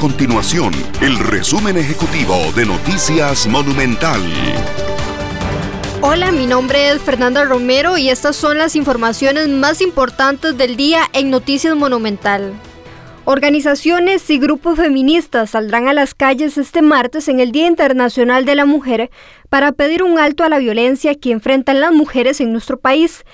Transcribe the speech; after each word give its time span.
continuación 0.00 0.72
el 1.02 1.18
resumen 1.18 1.76
ejecutivo 1.76 2.34
de 2.56 2.64
Noticias 2.64 3.46
Monumental. 3.46 4.22
Hola, 6.00 6.32
mi 6.32 6.46
nombre 6.46 6.88
es 6.88 7.02
Fernanda 7.02 7.44
Romero 7.44 7.98
y 7.98 8.08
estas 8.08 8.34
son 8.34 8.56
las 8.56 8.76
informaciones 8.76 9.48
más 9.48 9.82
importantes 9.82 10.56
del 10.56 10.76
día 10.76 11.02
en 11.12 11.28
Noticias 11.28 11.76
Monumental. 11.76 12.54
Organizaciones 13.26 14.30
y 14.30 14.38
grupos 14.38 14.78
feministas 14.78 15.50
saldrán 15.50 15.86
a 15.86 15.92
las 15.92 16.14
calles 16.14 16.56
este 16.56 16.80
martes 16.80 17.28
en 17.28 17.38
el 17.38 17.52
Día 17.52 17.66
Internacional 17.66 18.46
de 18.46 18.54
la 18.54 18.64
Mujer 18.64 19.10
para 19.50 19.72
pedir 19.72 20.02
un 20.02 20.18
alto 20.18 20.44
a 20.44 20.48
la 20.48 20.58
violencia 20.58 21.14
que 21.14 21.30
enfrentan 21.30 21.78
las 21.78 21.92
mujeres 21.92 22.40
en 22.40 22.52
nuestro 22.52 22.78
país. 22.78 23.26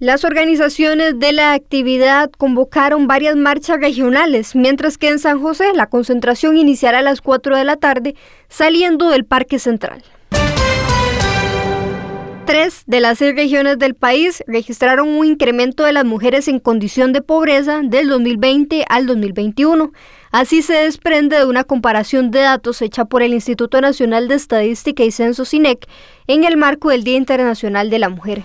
Las 0.00 0.24
organizaciones 0.24 1.18
de 1.18 1.32
la 1.32 1.54
actividad 1.54 2.30
convocaron 2.30 3.08
varias 3.08 3.34
marchas 3.34 3.80
regionales, 3.80 4.54
mientras 4.54 4.96
que 4.96 5.08
en 5.08 5.18
San 5.18 5.42
José 5.42 5.72
la 5.74 5.88
concentración 5.88 6.56
iniciará 6.56 7.00
a 7.00 7.02
las 7.02 7.20
4 7.20 7.56
de 7.56 7.64
la 7.64 7.74
tarde 7.74 8.14
saliendo 8.48 9.08
del 9.08 9.24
Parque 9.24 9.58
Central. 9.58 10.04
Tres 12.46 12.84
de 12.86 13.00
las 13.00 13.18
seis 13.18 13.34
regiones 13.34 13.76
del 13.80 13.96
país 13.96 14.44
registraron 14.46 15.08
un 15.08 15.26
incremento 15.26 15.82
de 15.82 15.92
las 15.92 16.04
mujeres 16.04 16.46
en 16.46 16.60
condición 16.60 17.12
de 17.12 17.20
pobreza 17.20 17.80
del 17.82 18.08
2020 18.08 18.84
al 18.88 19.04
2021. 19.04 19.90
Así 20.30 20.62
se 20.62 20.74
desprende 20.74 21.38
de 21.38 21.44
una 21.44 21.64
comparación 21.64 22.30
de 22.30 22.38
datos 22.38 22.82
hecha 22.82 23.04
por 23.04 23.22
el 23.22 23.34
Instituto 23.34 23.80
Nacional 23.80 24.28
de 24.28 24.36
Estadística 24.36 25.02
y 25.02 25.10
Censo 25.10 25.44
CINEC 25.44 25.88
en 26.28 26.44
el 26.44 26.56
marco 26.56 26.90
del 26.90 27.02
Día 27.02 27.16
Internacional 27.16 27.90
de 27.90 27.98
la 27.98 28.08
Mujer. 28.10 28.44